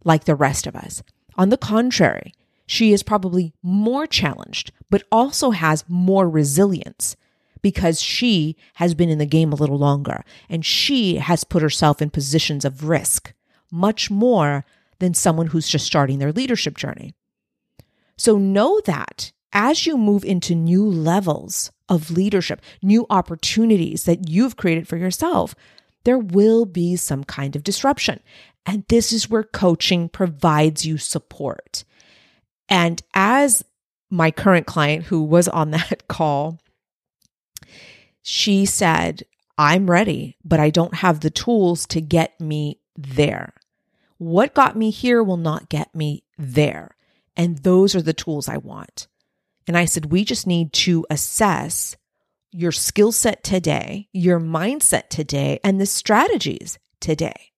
like 0.03 0.23
the 0.23 0.35
rest 0.35 0.65
of 0.65 0.75
us. 0.75 1.03
On 1.35 1.49
the 1.49 1.57
contrary, 1.57 2.33
she 2.65 2.93
is 2.93 3.03
probably 3.03 3.53
more 3.61 4.07
challenged, 4.07 4.71
but 4.89 5.03
also 5.11 5.51
has 5.51 5.83
more 5.87 6.29
resilience 6.29 7.15
because 7.61 8.01
she 8.01 8.55
has 8.75 8.93
been 8.93 9.09
in 9.09 9.17
the 9.17 9.25
game 9.25 9.51
a 9.51 9.55
little 9.57 9.77
longer 9.77 10.23
and 10.49 10.65
she 10.65 11.15
has 11.15 11.43
put 11.43 11.61
herself 11.61 12.01
in 12.01 12.09
positions 12.09 12.65
of 12.65 12.87
risk 12.87 13.33
much 13.71 14.09
more 14.09 14.65
than 14.99 15.13
someone 15.13 15.47
who's 15.47 15.69
just 15.69 15.85
starting 15.85 16.19
their 16.19 16.31
leadership 16.31 16.77
journey. 16.77 17.13
So 18.17 18.37
know 18.37 18.81
that 18.85 19.31
as 19.53 19.85
you 19.85 19.97
move 19.97 20.23
into 20.23 20.53
new 20.53 20.85
levels 20.85 21.71
of 21.87 22.11
leadership, 22.11 22.61
new 22.81 23.05
opportunities 23.09 24.03
that 24.03 24.29
you've 24.29 24.57
created 24.57 24.87
for 24.87 24.97
yourself, 24.97 25.55
there 26.03 26.19
will 26.19 26.65
be 26.65 26.95
some 26.95 27.23
kind 27.23 27.55
of 27.55 27.63
disruption. 27.63 28.19
And 28.65 28.85
this 28.89 29.11
is 29.11 29.29
where 29.29 29.43
coaching 29.43 30.09
provides 30.09 30.85
you 30.85 30.97
support. 30.97 31.83
And 32.67 33.01
as 33.13 33.63
my 34.09 34.31
current 34.31 34.67
client 34.67 35.05
who 35.05 35.23
was 35.23 35.47
on 35.47 35.71
that 35.71 36.07
call, 36.07 36.59
she 38.21 38.65
said, 38.65 39.23
I'm 39.57 39.89
ready, 39.89 40.37
but 40.43 40.59
I 40.59 40.69
don't 40.69 40.95
have 40.95 41.19
the 41.19 41.29
tools 41.29 41.85
to 41.87 42.01
get 42.01 42.39
me 42.39 42.79
there. 42.97 43.53
What 44.17 44.53
got 44.53 44.75
me 44.75 44.89
here 44.89 45.23
will 45.23 45.37
not 45.37 45.69
get 45.69 45.93
me 45.95 46.23
there. 46.37 46.95
And 47.35 47.59
those 47.59 47.95
are 47.95 48.01
the 48.01 48.13
tools 48.13 48.49
I 48.49 48.57
want. 48.57 49.07
And 49.67 49.77
I 49.77 49.85
said, 49.85 50.11
we 50.11 50.25
just 50.25 50.47
need 50.47 50.73
to 50.73 51.05
assess 51.09 51.95
your 52.51 52.71
skill 52.71 53.11
set 53.11 53.43
today, 53.43 54.07
your 54.11 54.39
mindset 54.39 55.09
today, 55.09 55.59
and 55.63 55.79
the 55.79 55.85
strategies 55.85 56.79
today. 56.99 57.51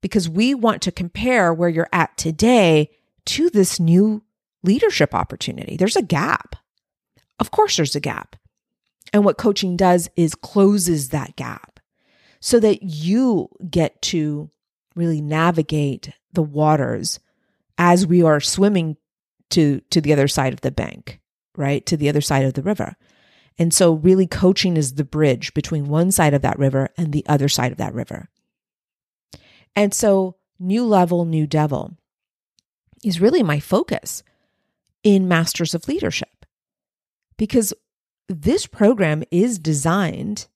Because 0.00 0.28
we 0.28 0.54
want 0.54 0.82
to 0.82 0.92
compare 0.92 1.52
where 1.52 1.68
you're 1.68 1.88
at 1.92 2.16
today 2.16 2.90
to 3.26 3.50
this 3.50 3.78
new 3.78 4.22
leadership 4.62 5.14
opportunity. 5.14 5.76
There's 5.76 5.96
a 5.96 6.02
gap. 6.02 6.56
Of 7.38 7.50
course, 7.50 7.76
there's 7.76 7.94
a 7.94 8.00
gap. 8.00 8.36
And 9.12 9.24
what 9.24 9.38
coaching 9.38 9.76
does 9.76 10.08
is 10.16 10.34
closes 10.34 11.10
that 11.10 11.36
gap 11.36 11.80
so 12.40 12.58
that 12.60 12.82
you 12.82 13.48
get 13.70 14.00
to 14.02 14.50
really 14.94 15.20
navigate 15.20 16.10
the 16.32 16.42
waters 16.42 17.20
as 17.78 18.06
we 18.06 18.22
are 18.22 18.40
swimming 18.40 18.96
to 19.50 19.80
to 19.90 20.00
the 20.00 20.12
other 20.12 20.28
side 20.28 20.52
of 20.52 20.62
the 20.62 20.70
bank 20.70 21.20
right? 21.56 21.84
To 21.86 21.96
the 21.96 22.08
other 22.08 22.20
side 22.20 22.44
of 22.44 22.54
the 22.54 22.62
river. 22.62 22.96
And 23.58 23.72
so 23.72 23.94
really 23.94 24.26
coaching 24.26 24.76
is 24.76 24.94
the 24.94 25.04
bridge 25.04 25.52
between 25.54 25.88
one 25.88 26.10
side 26.10 26.34
of 26.34 26.42
that 26.42 26.58
river 26.58 26.88
and 26.96 27.12
the 27.12 27.26
other 27.28 27.48
side 27.48 27.72
of 27.72 27.78
that 27.78 27.94
river. 27.94 28.28
And 29.76 29.92
so 29.92 30.36
new 30.58 30.84
level 30.86 31.24
new 31.24 31.46
devil 31.46 31.96
is 33.04 33.20
really 33.20 33.42
my 33.42 33.58
focus 33.58 34.22
in 35.02 35.28
masters 35.28 35.74
of 35.74 35.88
leadership. 35.88 36.46
Because 37.36 37.74
this 38.28 38.66
program 38.66 39.22
is 39.30 39.58
designed 39.58 40.46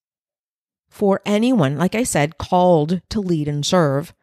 for 0.89 1.21
anyone 1.27 1.77
like 1.77 1.95
i 1.95 2.03
said 2.03 2.39
called 2.39 3.01
to 3.11 3.21
lead 3.21 3.49
and 3.49 3.67
serve 3.67 4.15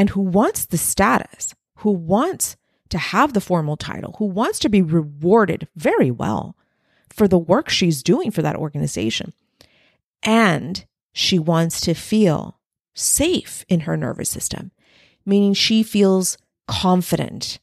and 0.00 0.08
who 0.08 0.22
wants 0.22 0.64
the 0.64 0.78
status, 0.78 1.54
who 1.80 1.90
wants 1.90 2.56
to 2.88 2.96
have 2.96 3.34
the 3.34 3.40
formal 3.40 3.76
title, 3.76 4.14
who 4.18 4.24
wants 4.24 4.58
to 4.60 4.70
be 4.70 4.80
rewarded 4.80 5.68
very 5.76 6.10
well 6.10 6.56
for 7.10 7.28
the 7.28 7.38
work 7.38 7.68
she's 7.68 8.02
doing 8.02 8.30
for 8.30 8.40
that 8.40 8.56
organization. 8.56 9.34
And 10.22 10.86
she 11.12 11.38
wants 11.38 11.82
to 11.82 11.92
feel 11.92 12.58
safe 12.94 13.66
in 13.68 13.80
her 13.80 13.94
nervous 13.94 14.30
system, 14.30 14.70
meaning 15.26 15.52
she 15.52 15.82
feels 15.82 16.38
confident 16.66 17.58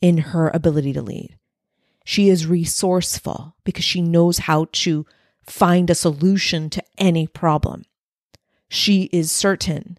in 0.00 0.18
her 0.18 0.48
ability 0.54 0.92
to 0.92 1.02
lead. 1.02 1.36
She 2.10 2.28
is 2.28 2.44
resourceful 2.44 3.54
because 3.62 3.84
she 3.84 4.02
knows 4.02 4.38
how 4.38 4.66
to 4.72 5.06
find 5.46 5.88
a 5.88 5.94
solution 5.94 6.68
to 6.70 6.82
any 6.98 7.28
problem. 7.28 7.84
She 8.68 9.04
is 9.12 9.30
certain 9.30 9.96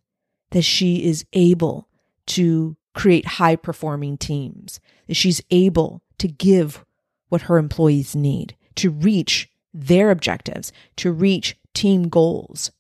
that 0.50 0.64
she 0.64 1.06
is 1.06 1.24
able 1.32 1.88
to 2.26 2.76
create 2.94 3.40
high 3.40 3.56
performing 3.56 4.18
teams, 4.18 4.82
that 5.08 5.14
she's 5.14 5.42
able 5.52 6.02
to 6.18 6.28
give 6.28 6.84
what 7.30 7.44
her 7.44 7.58
employees 7.58 8.14
need 8.14 8.58
to 8.76 8.90
reach 8.90 9.50
their 9.74 10.12
objectives, 10.12 10.74
to 10.98 11.14
reach 11.14 11.56
team 11.74 12.10
goals. 12.10 12.72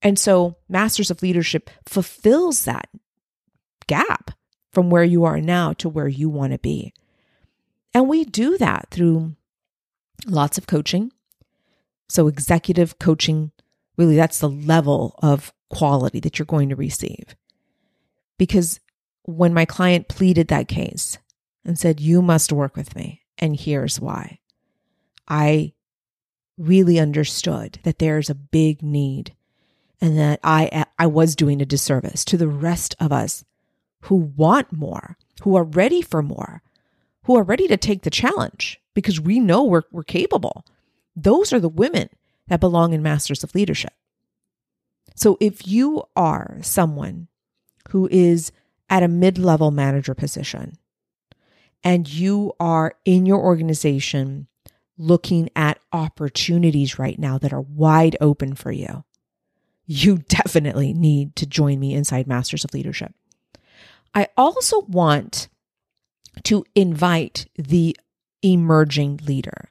And 0.00 0.18
so, 0.18 0.56
Masters 0.70 1.10
of 1.10 1.20
Leadership 1.20 1.68
fulfills 1.84 2.64
that 2.64 2.88
gap 3.86 4.30
from 4.72 4.88
where 4.88 5.04
you 5.04 5.24
are 5.24 5.38
now 5.38 5.74
to 5.74 5.90
where 5.90 6.08
you 6.08 6.30
want 6.30 6.54
to 6.54 6.58
be. 6.58 6.94
And 7.94 8.08
we 8.08 8.24
do 8.24 8.58
that 8.58 8.88
through 8.90 9.34
lots 10.26 10.58
of 10.58 10.66
coaching. 10.66 11.12
So, 12.08 12.26
executive 12.26 12.98
coaching, 12.98 13.52
really, 13.96 14.16
that's 14.16 14.38
the 14.38 14.48
level 14.48 15.14
of 15.22 15.52
quality 15.70 16.20
that 16.20 16.38
you're 16.38 16.46
going 16.46 16.70
to 16.70 16.76
receive. 16.76 17.36
Because 18.38 18.80
when 19.24 19.52
my 19.52 19.64
client 19.64 20.08
pleaded 20.08 20.48
that 20.48 20.68
case 20.68 21.18
and 21.64 21.78
said, 21.78 22.00
You 22.00 22.22
must 22.22 22.52
work 22.52 22.76
with 22.76 22.96
me, 22.96 23.22
and 23.36 23.58
here's 23.58 24.00
why, 24.00 24.38
I 25.26 25.74
really 26.56 26.98
understood 26.98 27.78
that 27.84 27.98
there's 27.98 28.30
a 28.30 28.34
big 28.34 28.82
need 28.82 29.34
and 30.00 30.18
that 30.18 30.40
I, 30.42 30.86
I 30.98 31.06
was 31.06 31.36
doing 31.36 31.60
a 31.60 31.66
disservice 31.66 32.24
to 32.26 32.36
the 32.36 32.48
rest 32.48 32.94
of 33.00 33.12
us 33.12 33.44
who 34.02 34.16
want 34.16 34.72
more, 34.72 35.16
who 35.42 35.56
are 35.56 35.64
ready 35.64 36.02
for 36.02 36.22
more, 36.22 36.62
who 37.28 37.36
are 37.36 37.44
ready 37.44 37.68
to 37.68 37.76
take 37.76 38.04
the 38.04 38.10
challenge 38.10 38.80
because 38.94 39.20
we 39.20 39.38
know 39.38 39.62
we're, 39.62 39.82
we're 39.92 40.02
capable. 40.02 40.64
Those 41.14 41.52
are 41.52 41.60
the 41.60 41.68
women 41.68 42.08
that 42.46 42.58
belong 42.58 42.94
in 42.94 43.02
Masters 43.02 43.44
of 43.44 43.54
Leadership. 43.54 43.92
So 45.14 45.36
if 45.38 45.68
you 45.68 46.04
are 46.16 46.56
someone 46.62 47.28
who 47.90 48.08
is 48.10 48.50
at 48.88 49.02
a 49.02 49.08
mid 49.08 49.36
level 49.36 49.70
manager 49.70 50.14
position 50.14 50.78
and 51.84 52.08
you 52.08 52.54
are 52.58 52.94
in 53.04 53.26
your 53.26 53.40
organization 53.40 54.46
looking 54.96 55.50
at 55.54 55.80
opportunities 55.92 56.98
right 56.98 57.18
now 57.18 57.36
that 57.36 57.52
are 57.52 57.60
wide 57.60 58.16
open 58.22 58.54
for 58.54 58.72
you, 58.72 59.04
you 59.84 60.16
definitely 60.30 60.94
need 60.94 61.36
to 61.36 61.44
join 61.44 61.78
me 61.78 61.92
inside 61.92 62.26
Masters 62.26 62.64
of 62.64 62.72
Leadership. 62.72 63.12
I 64.14 64.28
also 64.34 64.80
want 64.86 65.50
to 66.44 66.64
invite 66.74 67.46
the 67.56 67.96
emerging 68.42 69.20
leader. 69.24 69.70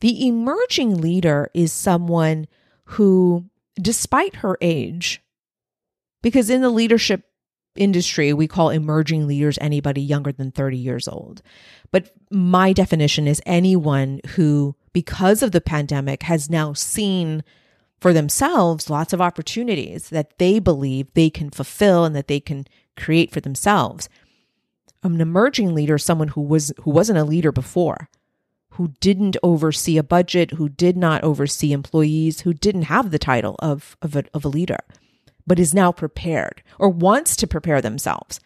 The 0.00 0.26
emerging 0.26 1.00
leader 1.00 1.50
is 1.54 1.72
someone 1.72 2.46
who 2.84 3.46
despite 3.80 4.36
her 4.36 4.56
age, 4.60 5.22
because 6.22 6.50
in 6.50 6.62
the 6.62 6.70
leadership 6.70 7.24
industry, 7.76 8.32
we 8.32 8.46
call 8.46 8.70
emerging 8.70 9.26
leaders 9.26 9.58
anybody 9.60 10.00
younger 10.00 10.32
than 10.32 10.50
30 10.50 10.76
years 10.76 11.08
old. 11.08 11.42
But 11.90 12.12
my 12.30 12.72
definition 12.72 13.26
is 13.26 13.42
anyone 13.46 14.20
who, 14.30 14.76
because 14.92 15.42
of 15.42 15.52
the 15.52 15.60
pandemic, 15.60 16.22
has 16.24 16.48
now 16.48 16.72
seen 16.72 17.42
for 18.00 18.12
themselves 18.12 18.90
lots 18.90 19.12
of 19.12 19.20
opportunities 19.20 20.10
that 20.10 20.38
they 20.38 20.58
believe 20.58 21.12
they 21.14 21.30
can 21.30 21.50
fulfill 21.50 22.04
and 22.04 22.14
that 22.14 22.28
they 22.28 22.40
can 22.40 22.66
create 22.96 23.32
for 23.32 23.40
themselves. 23.40 24.08
An 25.04 25.20
emerging 25.20 25.74
leader, 25.74 25.98
someone 25.98 26.28
who 26.28 26.40
was 26.40 26.72
who 26.80 26.90
wasn't 26.90 27.18
a 27.18 27.24
leader 27.24 27.52
before, 27.52 28.08
who 28.74 28.88
didn't 29.00 29.36
oversee 29.42 29.98
a 29.98 30.02
budget, 30.02 30.52
who 30.52 30.68
did 30.68 30.96
not 30.96 31.22
oversee 31.22 31.72
employees, 31.72 32.40
who 32.40 32.52
didn't 32.52 32.82
have 32.82 33.10
the 33.10 33.18
title 33.18 33.54
of, 33.60 33.96
of, 34.02 34.16
a, 34.16 34.24
of 34.34 34.44
a 34.44 34.48
leader, 34.48 34.78
but 35.46 35.60
is 35.60 35.74
now 35.74 35.92
prepared 35.92 36.62
or 36.78 36.88
wants 36.88 37.36
to 37.36 37.46
prepare 37.46 37.80
themselves. 37.80 38.40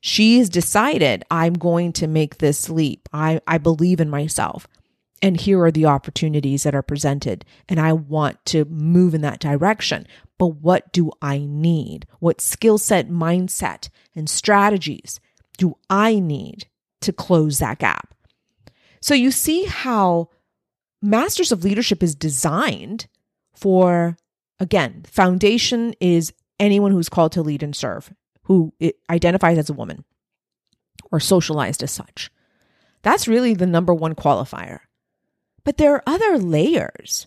She's 0.00 0.48
decided, 0.48 1.24
I'm 1.30 1.54
going 1.54 1.92
to 1.94 2.06
make 2.06 2.38
this 2.38 2.68
leap. 2.68 3.08
I, 3.12 3.40
I 3.46 3.58
believe 3.58 4.00
in 4.00 4.10
myself. 4.10 4.68
And 5.20 5.40
here 5.40 5.60
are 5.62 5.70
the 5.70 5.86
opportunities 5.86 6.64
that 6.64 6.74
are 6.74 6.82
presented. 6.82 7.44
And 7.68 7.80
I 7.80 7.92
want 7.92 8.44
to 8.46 8.64
move 8.66 9.14
in 9.14 9.20
that 9.22 9.40
direction. 9.40 10.06
But 10.38 10.56
what 10.56 10.92
do 10.92 11.10
I 11.20 11.38
need? 11.38 12.06
What 12.18 12.40
skill 12.40 12.78
set, 12.78 13.08
mindset, 13.08 13.88
and 14.14 14.28
strategies 14.28 15.20
do 15.58 15.76
I 15.90 16.18
need 16.18 16.66
to 17.02 17.12
close 17.12 17.58
that 17.58 17.78
gap? 17.78 18.14
So 19.00 19.14
you 19.14 19.30
see 19.30 19.64
how 19.64 20.28
Masters 21.00 21.50
of 21.50 21.64
Leadership 21.64 22.02
is 22.02 22.14
designed 22.14 23.06
for, 23.54 24.16
again, 24.60 25.04
foundation 25.06 25.94
is 26.00 26.32
anyone 26.60 26.92
who's 26.92 27.08
called 27.08 27.32
to 27.32 27.42
lead 27.42 27.62
and 27.62 27.74
serve, 27.74 28.12
who 28.44 28.72
identifies 29.10 29.58
as 29.58 29.68
a 29.68 29.74
woman 29.74 30.04
or 31.10 31.18
socialized 31.20 31.82
as 31.82 31.90
such. 31.90 32.30
That's 33.02 33.26
really 33.26 33.54
the 33.54 33.66
number 33.66 33.92
one 33.92 34.14
qualifier. 34.14 34.80
But 35.64 35.76
there 35.76 35.94
are 35.94 36.02
other 36.06 36.38
layers 36.38 37.26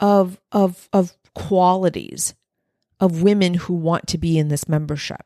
of, 0.00 0.40
of, 0.52 0.88
of 0.92 1.16
qualities 1.34 2.34
of 2.98 3.22
women 3.22 3.54
who 3.54 3.74
want 3.74 4.06
to 4.08 4.18
be 4.18 4.38
in 4.38 4.48
this 4.48 4.68
membership. 4.68 5.25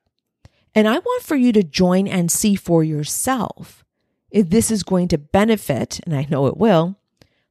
And 0.74 0.88
I 0.88 0.98
want 0.98 1.22
for 1.22 1.36
you 1.36 1.52
to 1.52 1.62
join 1.62 2.06
and 2.06 2.30
see 2.30 2.54
for 2.54 2.84
yourself 2.84 3.84
if 4.30 4.50
this 4.50 4.70
is 4.70 4.82
going 4.82 5.08
to 5.08 5.18
benefit, 5.18 6.00
and 6.04 6.14
I 6.14 6.26
know 6.30 6.46
it 6.46 6.56
will, 6.56 6.96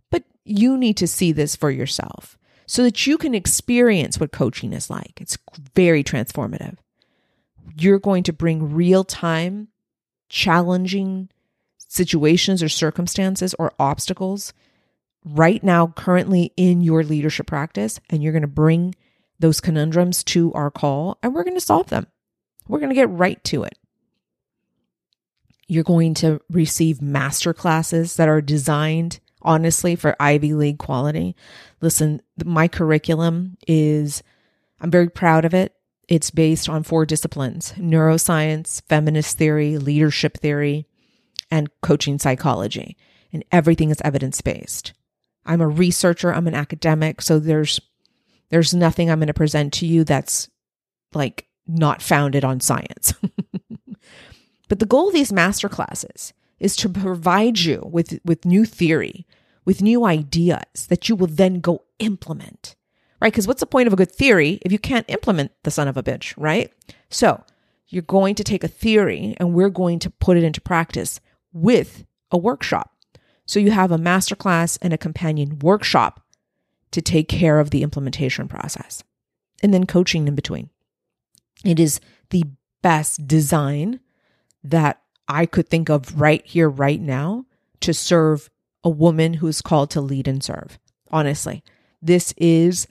but 0.09 0.23
you 0.45 0.77
need 0.77 0.97
to 0.97 1.07
see 1.07 1.31
this 1.31 1.55
for 1.55 1.69
yourself 1.69 2.38
so 2.65 2.83
that 2.83 3.05
you 3.05 3.17
can 3.17 3.35
experience 3.35 4.19
what 4.19 4.31
coaching 4.31 4.73
is 4.73 4.89
like. 4.89 5.19
It's 5.19 5.38
very 5.75 6.03
transformative. 6.03 6.77
You're 7.75 7.99
going 7.99 8.23
to 8.23 8.33
bring 8.33 8.73
real 8.73 9.03
time, 9.03 9.67
challenging 10.29 11.29
situations 11.88 12.63
or 12.63 12.69
circumstances 12.69 13.53
or 13.59 13.73
obstacles 13.79 14.53
right 15.25 15.63
now, 15.63 15.88
currently 15.88 16.53
in 16.55 16.81
your 16.81 17.03
leadership 17.03 17.47
practice, 17.47 17.99
and 18.09 18.23
you're 18.23 18.31
going 18.31 18.41
to 18.41 18.47
bring 18.47 18.95
those 19.39 19.59
conundrums 19.59 20.23
to 20.23 20.53
our 20.53 20.71
call 20.71 21.17
and 21.23 21.33
we're 21.33 21.43
going 21.43 21.55
to 21.55 21.61
solve 21.61 21.88
them. 21.88 22.07
We're 22.69 22.79
going 22.79 22.89
to 22.89 22.95
get 22.95 23.09
right 23.09 23.43
to 23.45 23.63
it. 23.63 23.77
You're 25.67 25.83
going 25.83 26.13
to 26.15 26.39
receive 26.49 27.01
master 27.01 27.53
classes 27.53 28.15
that 28.15 28.29
are 28.29 28.41
designed 28.41 29.19
honestly 29.41 29.95
for 29.95 30.15
Ivy 30.19 30.53
League 30.53 30.77
quality. 30.77 31.35
Listen, 31.81 32.21
my 32.45 32.67
curriculum 32.67 33.57
is, 33.67 34.21
I'm 34.79 34.91
very 34.91 35.09
proud 35.09 35.45
of 35.45 35.53
it. 35.53 35.73
It's 36.07 36.31
based 36.31 36.69
on 36.69 36.83
four 36.83 37.05
disciplines 37.05 37.73
neuroscience, 37.73 38.81
feminist 38.88 39.38
theory, 39.38 39.77
leadership 39.77 40.38
theory, 40.38 40.88
and 41.51 41.69
coaching 41.81 42.19
psychology. 42.19 42.97
And 43.33 43.43
everything 43.51 43.89
is 43.89 44.01
evidence 44.03 44.41
based. 44.41 44.93
I'm 45.45 45.62
a 45.62 45.67
researcher, 45.67 46.34
I'm 46.34 46.47
an 46.47 46.55
academic, 46.55 47.21
so 47.21 47.39
there's 47.39 47.79
there's 48.49 48.73
nothing 48.73 49.10
I'm 49.10 49.19
going 49.19 49.27
to 49.27 49.34
present 49.34 49.73
to 49.73 49.86
you 49.86 50.03
that's 50.03 50.49
like 51.13 51.48
not 51.69 52.01
founded 52.01 52.43
on 52.43 52.60
science. 52.60 53.13
But 54.69 54.79
the 54.79 54.86
goal 54.86 55.10
of 55.10 55.13
these 55.13 55.34
master 55.34 55.67
classes 55.67 56.32
is 56.60 56.77
to 56.77 56.88
provide 56.88 57.60
you 57.60 57.89
with, 57.91 58.19
with 58.23 58.45
new 58.45 58.63
theory, 58.63 59.25
with 59.65 59.82
new 59.82 60.05
ideas 60.05 60.88
that 60.88 61.10
you 61.10 61.15
will 61.15 61.27
then 61.27 61.60
go 61.60 61.84
implement, 61.97 62.75
right? 63.19 63.34
Because 63.34 63.47
what's 63.47 63.60
the 63.60 63.65
point 63.65 63.88
of 63.88 63.93
a 63.93 63.97
good 63.97 64.12
theory 64.12 64.60
if 64.62 64.71
you 64.71 64.79
can't 64.79 65.10
implement 65.10 65.51
the 65.63 65.71
son 65.71 65.88
of 65.88 65.97
a 65.97 66.03
bitch, 66.03 66.34
right? 66.38 66.71
So 67.10 67.43
you're 67.88 68.03
going 68.03 68.36
to 68.36 68.43
take 68.43 68.63
a 68.63 68.69
theory 68.69 69.36
and 69.38 69.53
we're 69.53 69.69
going 69.69 69.99
to 69.99 70.10
put 70.10 70.38
it 70.38 70.43
into 70.43 70.62
practice 70.62 71.19
with 71.51 72.05
a 72.32 72.38
workshop. 72.38 72.95
So 73.45 73.60
you 73.60 73.71
have 73.71 73.91
a 73.91 73.97
master 73.97 74.36
class 74.36 74.77
and 74.77 74.93
a 74.93 74.97
companion 74.97 75.58
workshop 75.60 76.23
to 76.91 77.01
take 77.01 77.27
care 77.27 77.60
of 77.60 77.71
the 77.71 77.82
implementation 77.82 78.47
process 78.47 79.03
and 79.63 79.73
then 79.73 79.88
coaching 79.88 80.27
in 80.27 80.36
between. 80.36 80.69
It 81.63 81.80
is 81.80 82.00
the 82.30 82.45
best 82.82 83.28
design 83.28 84.00
that 84.63 85.02
I 85.28 85.45
could 85.45 85.69
think 85.69 85.89
of 85.89 86.19
right 86.19 86.45
here, 86.45 86.69
right 86.69 87.00
now 87.00 87.45
to 87.82 87.93
serve 87.93 88.50
a 88.84 88.89
woman 88.89 89.36
who's 89.36 89.62
called 89.62 89.91
to 89.91 90.02
lead 90.02 90.28
and 90.28 90.43
serve. 90.43 90.80
Honestly, 91.12 91.63
this 92.02 92.34
is 92.38 92.88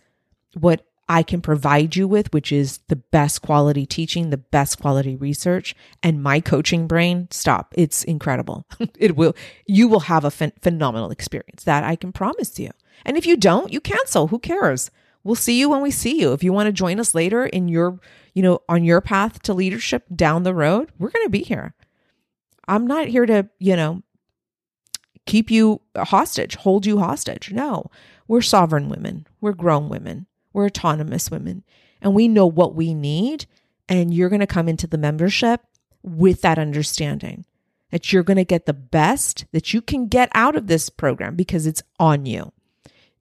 what 0.55 0.85
I 1.09 1.23
can 1.23 1.41
provide 1.41 1.97
you 1.97 2.07
with, 2.07 2.33
which 2.35 2.53
is 2.53 2.79
the 2.89 2.97
best 2.97 3.41
quality 3.41 3.87
teaching, 3.87 4.29
the 4.29 4.37
best 4.37 4.79
quality 4.79 5.17
research, 5.17 5.75
and 6.03 6.23
my 6.23 6.41
coaching 6.41 6.87
brain. 6.87 7.29
Stop. 7.31 7.73
It's 7.77 8.05
incredible. 8.05 8.67
it 8.99 9.17
will, 9.17 9.35
you 9.67 9.89
will 9.89 10.01
have 10.01 10.25
a 10.25 10.31
ph- 10.31 10.53
phenomenal 10.61 11.11
experience 11.11 11.65
that 11.65 11.83
I 11.83 11.97
can 11.97 12.13
promise 12.13 12.59
you. 12.59 12.71
And 13.07 13.17
if 13.17 13.25
you 13.25 13.37
don't, 13.37 13.73
you 13.73 13.81
cancel. 13.81 14.27
Who 14.27 14.39
cares? 14.39 14.91
We'll 15.29 15.35
see 15.35 15.61
you 15.61 15.69
when 15.69 15.83
we 15.83 15.91
see 15.91 16.19
you. 16.19 16.33
If 16.33 16.43
you 16.43 16.55
want 16.55 16.69
to 16.69 16.73
join 16.73 16.99
us 16.99 17.15
later 17.15 17.45
in 17.45 17.69
your 17.69 18.01
you 18.33 18.43
know, 18.43 18.61
on 18.67 18.83
your 18.83 19.03
path 19.03 19.43
to 19.43 19.53
leadership 19.53 20.05
down 20.15 20.45
the 20.45 20.55
road, 20.55 20.91
we're 20.99 21.11
going 21.11 21.27
to 21.27 21.31
be 21.31 21.43
here. 21.43 21.75
I'm 22.67 22.87
not 22.87 23.09
here 23.09 23.27
to, 23.27 23.49
you 23.59 23.77
know, 23.77 24.03
keep 25.27 25.51
you 25.51 25.83
hostage, 25.97 26.55
hold 26.55 26.87
you 26.87 27.01
hostage. 27.01 27.51
No, 27.53 27.91
we're 28.29 28.41
sovereign 28.41 28.89
women. 28.89 29.27
We're 29.41 29.53
grown 29.53 29.89
women. 29.89 30.27
We're 30.53 30.67
autonomous 30.67 31.31
women. 31.31 31.65
And 32.01 32.15
we 32.15 32.29
know 32.29 32.47
what 32.47 32.75
we 32.75 32.95
need. 32.95 33.45
And 33.87 34.15
you're 34.15 34.31
going 34.31 34.39
to 34.39 34.47
come 34.47 34.69
into 34.69 34.87
the 34.87 34.97
membership 34.97 35.61
with 36.03 36.41
that 36.41 36.59
understanding 36.59 37.45
that 37.91 38.13
you're 38.13 38.23
going 38.23 38.37
to 38.37 38.45
get 38.45 38.65
the 38.65 38.73
best 38.73 39.47
that 39.53 39.75
you 39.75 39.83
can 39.83 40.07
get 40.07 40.31
out 40.33 40.57
of 40.57 40.69
this 40.69 40.89
program 40.89 41.37
because 41.37 41.67
it's 41.67 41.83
on 41.99 42.25
you. 42.25 42.53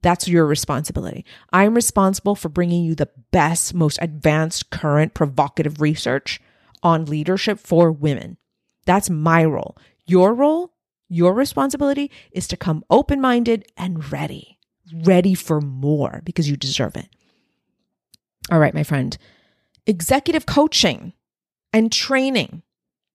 That's 0.01 0.27
your 0.27 0.45
responsibility. 0.45 1.25
I'm 1.51 1.73
responsible 1.73 2.35
for 2.35 2.49
bringing 2.49 2.83
you 2.83 2.95
the 2.95 3.09
best, 3.31 3.73
most 3.73 3.97
advanced, 4.01 4.69
current, 4.69 5.13
provocative 5.13 5.81
research 5.81 6.39
on 6.83 7.05
leadership 7.05 7.59
for 7.59 7.91
women. 7.91 8.37
That's 8.85 9.09
my 9.09 9.43
role. 9.43 9.77
Your 10.05 10.33
role, 10.33 10.73
your 11.09 11.33
responsibility 11.33 12.11
is 12.31 12.47
to 12.49 12.57
come 12.57 12.83
open 12.89 13.19
minded 13.19 13.65
and 13.75 14.11
ready, 14.11 14.59
ready 14.93 15.33
for 15.33 15.61
more 15.61 16.21
because 16.23 16.49
you 16.49 16.55
deserve 16.55 16.95
it. 16.95 17.09
All 18.51 18.59
right, 18.59 18.73
my 18.73 18.83
friend. 18.83 19.17
Executive 19.85 20.45
coaching 20.45 21.13
and 21.73 21.91
training 21.91 22.61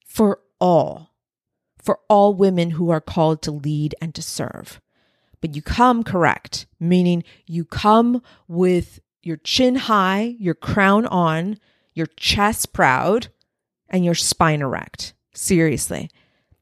for 0.07 0.41
all, 0.61 1.15
for 1.81 2.01
all 2.09 2.35
women 2.35 2.71
who 2.71 2.91
are 2.91 3.01
called 3.01 3.41
to 3.43 3.51
lead 3.51 3.95
and 4.01 4.15
to 4.15 4.23
serve 4.23 4.81
but 5.43 5.55
you 5.55 5.61
come 5.61 6.03
correct, 6.03 6.67
meaning 6.81 7.25
you 7.47 7.67
come 7.67 8.23
with 8.49 9.01
your 9.23 9.37
chin 9.37 9.75
high, 9.75 10.37
your 10.39 10.55
crown 10.55 11.05
on, 11.07 11.59
your 11.93 12.07
chest 12.17 12.73
proud, 12.73 13.29
and 13.91 14.05
your 14.05 14.15
spine 14.15 14.63
erect. 14.63 15.13
Seriously. 15.35 16.09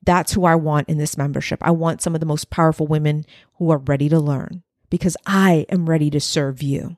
That's 0.03 0.33
who 0.33 0.47
I 0.47 0.55
want 0.55 0.89
in 0.89 0.99
this 0.99 1.19
membership. 1.19 1.61
I 1.63 1.71
want 1.71 2.01
some 2.01 2.15
of 2.15 2.21
the 2.21 2.27
most 2.27 2.51
powerful 2.51 2.87
women 2.87 3.27
who 3.55 3.71
are 3.71 3.79
ready 3.79 4.09
to 4.09 4.19
learn 4.19 4.63
because 4.89 5.17
I 5.27 5.67
am 5.69 5.89
ready 5.89 6.11
to 6.11 6.21
serve 6.21 6.63
you. 6.63 6.97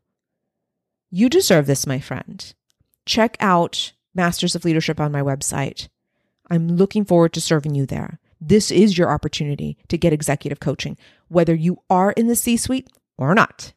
You 1.11 1.29
deserve 1.29 1.67
this, 1.67 1.87
my 1.87 1.99
friend. 1.99 2.55
Check 3.05 3.37
out 3.41 3.93
Masters 4.15 4.55
of 4.55 4.65
Leadership 4.65 5.01
on 5.01 5.13
my 5.13 5.21
website. 5.21 5.89
I'm 6.49 6.69
looking 6.69 7.05
forward 7.05 7.33
to 7.35 7.41
serving 7.41 7.75
you 7.75 7.87
there. 7.87 8.21
This 8.45 8.73
is 8.73 8.99
your 8.99 9.09
opportunity 9.09 9.79
to 9.87 9.97
get 9.97 10.13
executive 10.13 10.59
coaching 10.59 10.97
whether 11.29 11.55
you 11.55 11.79
are 11.89 12.11
in 12.11 12.27
the 12.27 12.35
C 12.35 12.57
suite 12.57 12.89
or 13.17 13.37
not. 13.37 13.73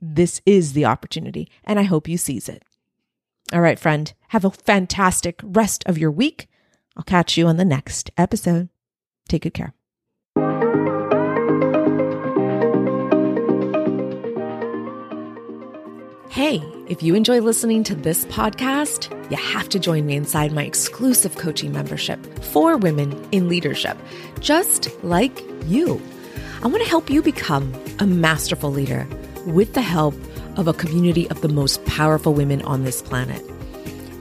This 0.00 0.42
is 0.44 0.72
the 0.72 0.84
opportunity, 0.84 1.48
and 1.62 1.78
I 1.78 1.84
hope 1.84 2.08
you 2.08 2.18
seize 2.18 2.48
it. 2.48 2.64
All 3.52 3.60
right, 3.60 3.78
friend, 3.78 4.12
have 4.28 4.44
a 4.44 4.50
fantastic 4.50 5.40
rest 5.44 5.84
of 5.86 5.98
your 5.98 6.10
week. 6.10 6.48
I'll 6.96 7.04
catch 7.04 7.38
you 7.38 7.46
on 7.46 7.58
the 7.58 7.64
next 7.64 8.10
episode. 8.18 8.68
Take 9.28 9.42
good 9.42 9.54
care. 9.54 9.77
Hey, 16.38 16.62
if 16.86 17.02
you 17.02 17.16
enjoy 17.16 17.40
listening 17.40 17.82
to 17.82 17.96
this 17.96 18.24
podcast, 18.26 19.10
you 19.28 19.36
have 19.36 19.68
to 19.70 19.78
join 19.80 20.06
me 20.06 20.14
inside 20.14 20.52
my 20.52 20.62
exclusive 20.62 21.34
coaching 21.34 21.72
membership 21.72 22.24
for 22.44 22.76
women 22.76 23.28
in 23.32 23.48
leadership, 23.48 23.98
just 24.38 24.88
like 25.02 25.42
you. 25.64 26.00
I 26.62 26.68
want 26.68 26.80
to 26.80 26.88
help 26.88 27.10
you 27.10 27.22
become 27.22 27.74
a 27.98 28.06
masterful 28.06 28.70
leader 28.70 29.04
with 29.46 29.74
the 29.74 29.82
help 29.82 30.14
of 30.56 30.68
a 30.68 30.72
community 30.72 31.28
of 31.28 31.40
the 31.40 31.48
most 31.48 31.84
powerful 31.86 32.34
women 32.34 32.62
on 32.62 32.84
this 32.84 33.02
planet. 33.02 33.42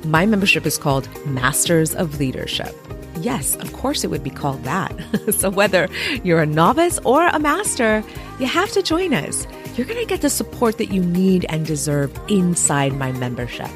My 0.04 0.26
membership 0.26 0.66
is 0.66 0.80
called 0.80 1.08
Masters 1.28 1.94
of 1.94 2.18
Leadership. 2.18 2.76
Yes, 3.22 3.56
of 3.58 3.74
course 3.74 4.04
it 4.04 4.10
would 4.10 4.24
be 4.24 4.32
called 4.32 4.64
that. 4.64 4.92
so 5.36 5.52
whether 5.52 5.88
you're 6.24 6.42
a 6.42 6.48
novice 6.48 6.98
or 7.06 7.28
a 7.28 7.38
master, 7.38 8.04
you 8.40 8.48
have 8.48 8.72
to 8.72 8.82
join 8.82 9.14
us 9.14 9.46
you're 9.78 9.88
going 9.88 10.00
to 10.00 10.06
get 10.06 10.22
the 10.22 10.30
support 10.30 10.78
that 10.80 10.92
you 10.92 11.04
need 11.04 11.46
and 11.50 11.66
deserve 11.66 12.18
inside 12.28 12.94
my 12.94 13.12
membership. 13.12 13.70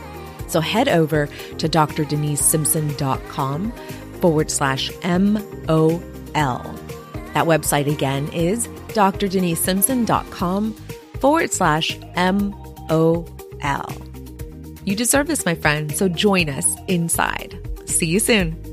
So 0.48 0.60
head 0.60 0.90
over 0.90 1.28
to 1.60 1.70
drdenisesimpson.com 1.70 3.72
forward 4.20 4.52
slash 4.52 4.92
MOL. 5.04 6.02
That 7.34 7.46
website 7.46 7.90
again 7.92 8.28
is 8.34 8.68
drdenisesimpson.com 8.68 10.74
forward 11.20 11.54
slash 11.54 11.98
MOL. 12.16 13.30
You 14.84 14.96
deserve 14.96 15.28
this, 15.28 15.46
my 15.46 15.54
friend, 15.56 15.96
so 15.96 16.10
join 16.10 16.50
us 16.50 16.76
inside. 16.88 17.60
See 17.86 18.08
you 18.08 18.20
soon. 18.20 18.71